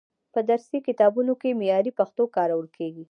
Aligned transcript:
په 0.33 0.39
درسي 0.49 0.79
کتابونو 0.87 1.33
کې 1.41 1.57
معیاري 1.59 1.91
پښتو 1.99 2.23
کارول 2.35 2.67
کیږي. 2.77 2.99